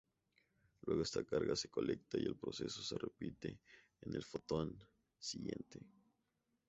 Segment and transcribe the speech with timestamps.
[0.87, 3.59] Luego esta carga se colecta y el proceso se repite
[4.01, 4.75] en el fotón
[5.19, 5.79] siguiente.